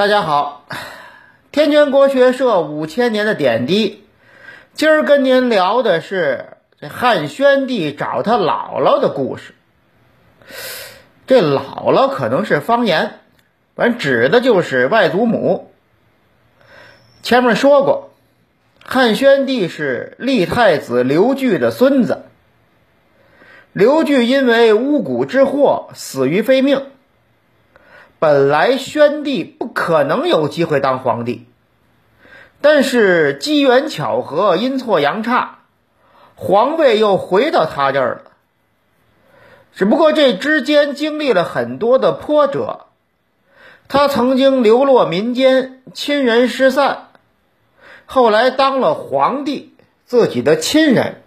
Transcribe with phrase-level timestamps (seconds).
[0.00, 0.64] 大家好，
[1.52, 4.02] 天泉国学社五千年的点滴，
[4.72, 9.52] 今儿跟您聊的是这汉宣帝找他姥姥的故事。
[11.26, 13.18] 这姥姥可能是方言，
[13.76, 15.70] 反正指的就是外祖母。
[17.22, 18.14] 前面说过，
[18.82, 22.22] 汉宣帝是立太子刘据的孙子，
[23.74, 26.86] 刘据因为巫蛊之祸死于非命。
[28.20, 31.46] 本来宣帝不可能有机会当皇帝，
[32.60, 35.60] 但是机缘巧合、阴错阳差，
[36.34, 38.32] 皇位又回到他这儿了。
[39.72, 42.86] 只不过这之间经历了很多的波折，
[43.88, 47.08] 他曾经流落民间，亲人失散，
[48.04, 49.74] 后来当了皇帝，
[50.04, 51.22] 自己的亲人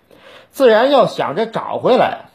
[0.52, 2.26] 自然要想着找回来。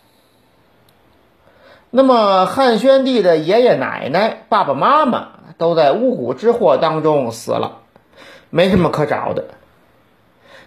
[1.90, 7.78] 那么汉宣帝的爷爷奶奶、爸爸妈妈都在巫蛊之祸当中死了，
[8.50, 9.44] 没什么可找的。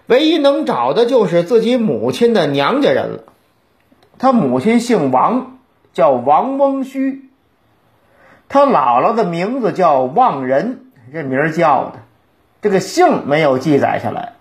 [0.07, 3.23] 唯一能找的就是自己母亲的娘家人了。
[4.17, 5.59] 他母亲姓王，
[5.93, 7.29] 叫王翁须。
[8.49, 11.99] 他姥姥的名字叫望仁，这名叫的，
[12.61, 14.33] 这个姓没有记载下来。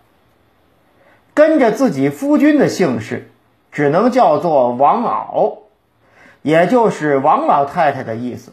[1.35, 3.31] 跟着自己夫君的姓氏，
[3.71, 5.59] 只能叫做王媪。
[6.43, 8.53] 也就是王老太太的意思。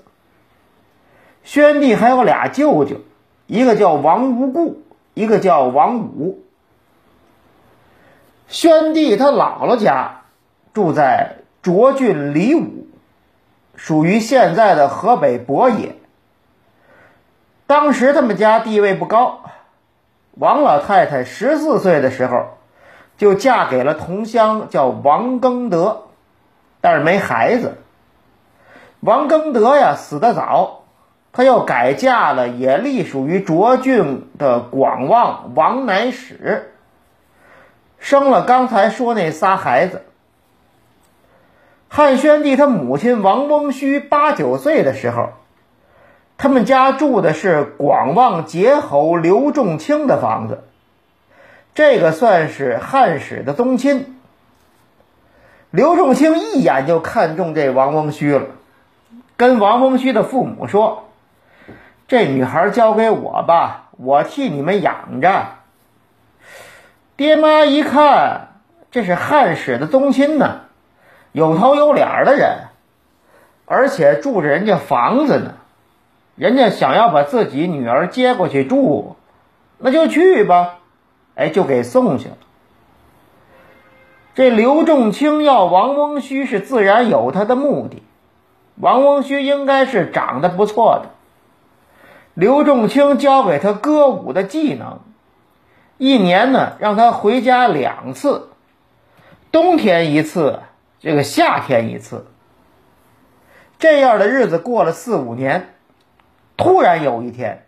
[1.44, 2.98] 宣帝还有俩舅舅，
[3.46, 6.44] 一个叫王无故，一个叫王武。
[8.48, 10.22] 宣帝他姥姥家
[10.74, 12.88] 住在涿郡离武，
[13.76, 15.96] 属于现在的河北博野。
[17.66, 19.42] 当时他们家地位不高，
[20.32, 22.58] 王老太太十四岁的时候
[23.18, 26.07] 就嫁给了同乡叫王庚德。
[26.90, 27.76] 但是没孩子，
[29.02, 30.84] 王庚德呀死得早，
[31.34, 36.72] 他又改嫁了也隶属于涿郡的广望王乃始，
[38.00, 40.04] 生了刚才说那仨孩子。
[41.90, 45.32] 汉宣帝他母亲王翁须八九岁的时候，
[46.38, 50.64] 他们家住的是广望节侯刘仲卿的房子，
[51.76, 54.14] 这个算是汉史的宗亲。
[55.70, 58.46] 刘仲卿一眼就看中这王翁须了，
[59.36, 61.04] 跟王翁须的父母说
[62.08, 65.48] ：“这女孩交给我吧，我替你们养着。”
[67.18, 68.60] 爹妈一看，
[68.92, 70.62] 这是汉室的宗亲呢，
[71.34, 72.68] 有头有脸的人，
[73.66, 75.56] 而且住着人家房子呢，
[76.36, 79.18] 人家想要把自己女儿接过去住，
[79.80, 80.76] 那就去吧，
[81.36, 82.38] 哎，就给送去了。
[84.38, 88.04] 这刘仲卿要王翁须是自然有他的目的，
[88.76, 91.10] 王翁须应该是长得不错的。
[92.36, 95.00] 刘仲卿教给他歌舞的技能，
[95.98, 98.50] 一年呢让他回家两次，
[99.52, 100.60] 冬天一次，
[101.00, 102.28] 这个夏天一次。
[103.80, 105.74] 这样的日子过了四五年，
[106.58, 107.66] 突然有一天，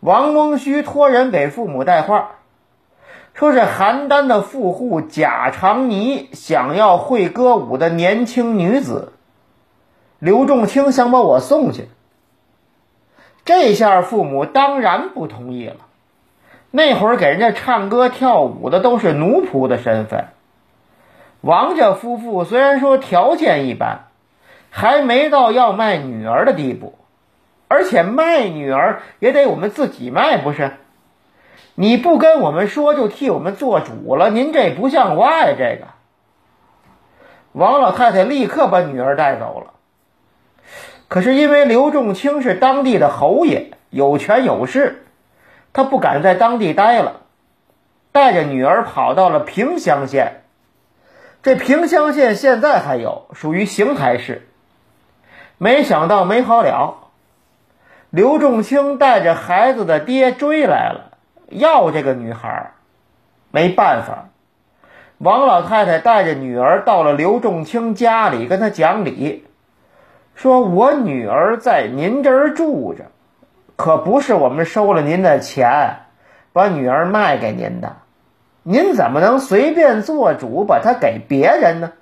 [0.00, 2.35] 王翁须托人给父母带话。
[3.36, 9.12] 说是邯郸的富户贾长尼想要会歌舞的年轻女子，
[10.18, 11.90] 刘仲卿想把我送去。
[13.44, 15.76] 这下父母当然不同意了。
[16.70, 20.28] 那会儿给人家唱歌跳舞的都是奴仆的身份。
[21.42, 24.06] 王家夫妇虽然说条件一般，
[24.70, 26.94] 还没到要卖女儿的地步，
[27.68, 30.72] 而且卖女儿也得我们自己卖，不是？
[31.78, 35.54] 你不跟我们说，就替我们做主了，您这不像话呀！
[35.58, 35.88] 这个，
[37.52, 39.74] 王老太太立刻把女儿带走了。
[41.08, 45.04] 可是因为刘仲卿是当地的侯爷，有权有势，
[45.74, 47.20] 他不敢在当地待了，
[48.10, 50.44] 带着女儿跑到了平乡县。
[51.42, 54.48] 这平乡县现在还有，属于邢台市。
[55.58, 57.10] 没想到没好了，
[58.08, 61.15] 刘仲卿带着孩子的爹追来了。
[61.48, 62.72] 要这个女孩，
[63.50, 64.28] 没办法。
[65.18, 69.46] 王老太太带着女儿到了刘仲卿家里，跟他讲理，
[70.34, 73.06] 说：“我女儿在您这儿住着，
[73.76, 76.00] 可不是我们收了您的钱，
[76.52, 77.96] 把女儿卖给您的。
[78.62, 81.92] 您怎么能随便做主把她给别人呢？”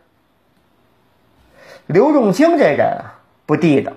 [1.87, 3.93] 刘仲卿这人啊，不地道，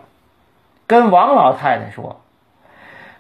[0.86, 2.22] 跟王老太太说。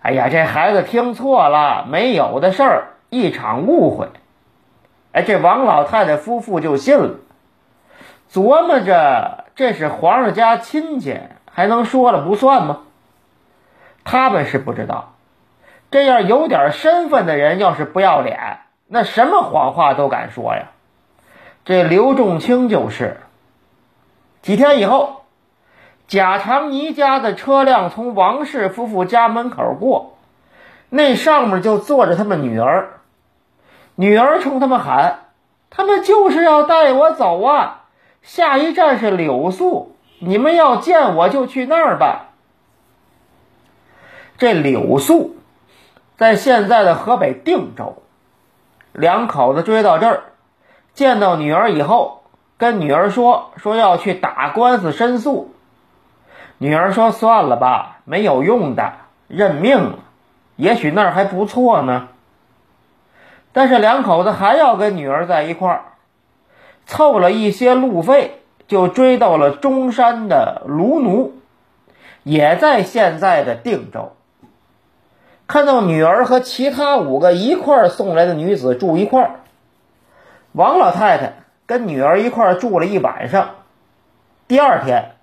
[0.07, 4.07] 哎呀，这孩子听错了，没有的事儿，一场误会。
[5.11, 7.15] 哎，这王老太太夫妇就信了，
[8.31, 11.19] 琢磨着这是皇上家亲戚，
[11.51, 12.83] 还能说了不算吗？
[14.05, 15.15] 他们是不知道，
[15.91, 20.69] 这样有点身份的人要是不要脸，那什么谎话都敢说呀。
[21.65, 23.17] 这刘仲卿就是。
[24.41, 25.16] 几天以后，
[26.07, 30.15] 贾长尼家的车辆从王氏夫妇家门口过，
[30.89, 33.01] 那上面就坐着他们女儿。
[33.95, 35.25] 女儿冲他们喊
[35.69, 37.83] ：“他们就是要带我走啊！
[38.21, 42.27] 下一站是柳宿，你们要见我就去那儿吧。”
[44.37, 45.35] 这柳宿
[46.15, 48.01] 在现在的河北定州。
[48.93, 50.23] 两口子追到这儿，
[50.93, 52.23] 见到女儿以后，
[52.57, 55.53] 跟女儿说：“说要去打官司申诉。”
[56.59, 58.93] 女儿说：“算了吧，没有用的，
[59.27, 59.99] 认命了。
[60.55, 62.09] 也许那儿还不错呢。”
[63.53, 65.81] 但是两口子还要跟女儿在一块儿，
[66.85, 71.33] 凑了一些路费，就追到了中山的卢奴，
[72.23, 74.13] 也在现在的定州。
[75.47, 79.39] 看到女儿和其他五个一块儿送来的女子住一块儿，
[80.51, 81.33] 王老太太
[81.65, 83.51] 跟女儿一块儿住了一晚上。
[84.47, 85.13] 第二天，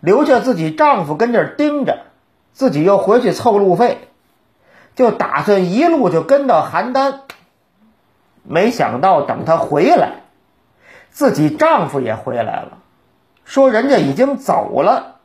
[0.00, 2.04] 留下自己丈夫跟这儿盯着，
[2.52, 4.08] 自己又回去凑路费，
[4.94, 7.20] 就打算一路就跟到邯郸。
[8.42, 10.22] 没想到等她回来，
[11.10, 12.78] 自己丈夫也回来了，
[13.44, 15.16] 说人家已经走了。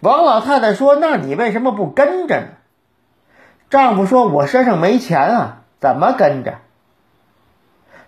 [0.00, 2.46] 王老太太说：“那你为什么不跟着呢？”
[3.70, 6.58] 丈夫说：“我身上没钱啊，怎么跟着？”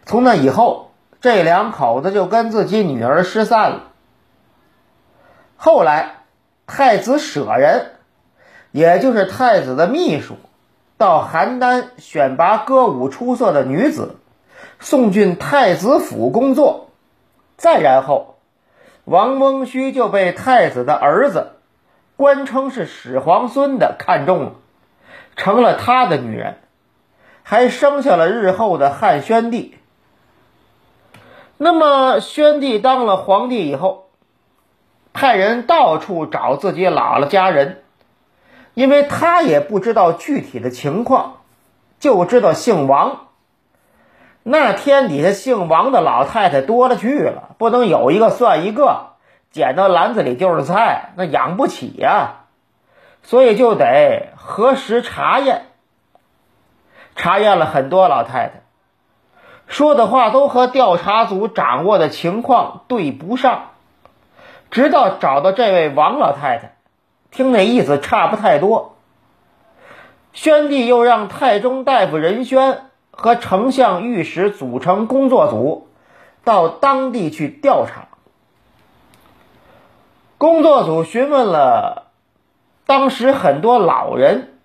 [0.04, 0.90] 从那以后，
[1.20, 3.85] 这两口子就跟自己女儿失散了。
[5.56, 6.24] 后来，
[6.66, 7.92] 太子舍人，
[8.72, 10.36] 也就是太子的秘书。
[10.98, 14.16] 到邯郸选拔歌舞出色的女子，
[14.80, 16.88] 送进太子府工作。
[17.56, 18.36] 再然后，
[19.04, 21.52] 王翁须就被太子的儿子，
[22.16, 24.52] 官称是始皇孙的看中了，
[25.36, 26.56] 成了他的女人，
[27.42, 29.76] 还生下了日后的汉宣帝。
[31.58, 34.05] 那么，宣帝当了皇帝以后，
[35.16, 37.82] 派人到处找自己姥姥家人。
[38.74, 41.36] 因为他也不知道具体的情况，
[41.98, 43.28] 就知道姓王。
[44.42, 49.12] 那天底下姓王的老太太多了去了，不能有一个算一个，
[49.50, 52.42] 捡到篮子里就是菜，那养不起呀。
[53.22, 55.68] 所以就得核实查验。
[57.14, 58.60] 查验了很多老太太，
[59.66, 63.70] 说的话都和调查组掌握的情况对不上，
[64.70, 66.76] 直到找到这位王老太太。
[67.30, 68.96] 听那意思差不太多。
[70.32, 75.88] 宣帝又让太中大夫任宣和丞相御史组成工作组，
[76.44, 78.08] 到当地去调查。
[80.38, 82.08] 工作组询问了
[82.86, 84.58] 当时很多老人，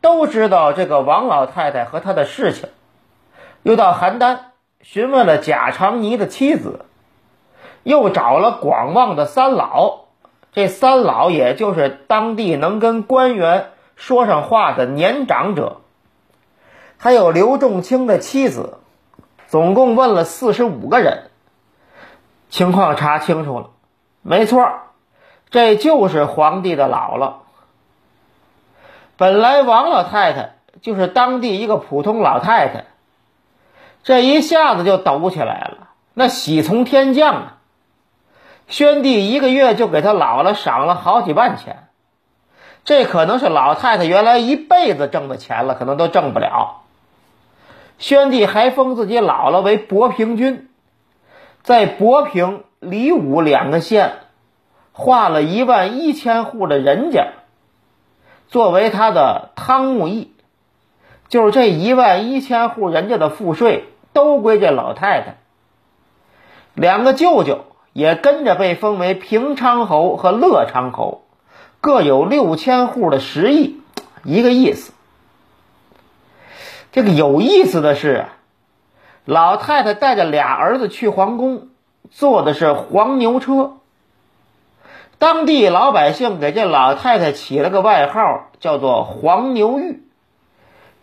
[0.00, 2.68] 都知道这个王老太太和她的事情。
[3.64, 4.38] 又到邯郸
[4.80, 6.84] 询问了贾长尼的妻子，
[7.86, 10.06] 又找了广望的三老。
[10.50, 15.82] 这三老也就是当地能跟官员说上话的年长者，
[16.98, 18.78] 还有刘仲卿的妻子，
[19.46, 21.30] 总共问了四十五个人，
[22.48, 23.70] 情况查清楚了，
[24.22, 24.68] 没错，
[25.50, 27.34] 这就是皇帝的姥姥。
[29.16, 32.86] 本来王老太太就是当地一个普通老太太，
[34.02, 37.55] 这一下子就抖起来了，那喜从天降啊！
[38.68, 41.86] 宣帝一个月就给他姥姥赏了好几万钱，
[42.84, 46.82] 这可能是老太太原来一辈子挣的钱了，可能都挣不了。
[47.98, 50.68] 宣帝还封自己姥姥为博平君，
[51.62, 54.14] 在博平、李武两个县
[54.92, 57.28] 划了一万一千户的人家，
[58.48, 60.32] 作为他的汤沐邑，
[61.28, 65.36] 就是这一万一千户人家的赋税都归这老太太。
[66.74, 67.64] 两个舅舅。
[67.96, 71.22] 也跟着被封为平昌侯和乐昌侯，
[71.80, 73.80] 各有六千户的食邑，
[74.22, 74.92] 一个意思。
[76.92, 78.26] 这个有意思的是，
[79.24, 81.68] 老太太带着俩儿子去皇宫，
[82.10, 83.78] 坐的是黄牛车。
[85.16, 90.02] 当地老百姓给这老太太起了个外号，叫做“黄牛玉”，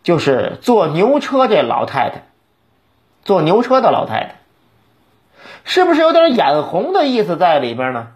[0.03, 2.25] 就是坐牛车这老太太，
[3.23, 4.35] 坐牛车的老太太。
[5.63, 8.07] 是不是有点眼红的意思在里边呢？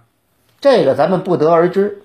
[0.60, 2.02] 这个咱们不得而知。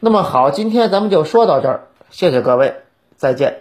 [0.00, 1.80] 那么好，今天咱们就说到这儿，
[2.10, 2.82] 谢谢各位，
[3.16, 3.60] 再见。